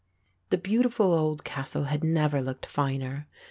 [0.49, 3.27] The beautiful old castle had never looked finer.